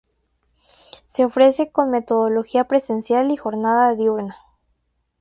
Se 1.05 1.23
ofrece 1.25 1.71
con 1.71 1.91
metodología 1.91 2.63
presencial 2.63 3.29
y 3.29 3.37
jornada 3.37 3.93
diurna. 3.95 4.35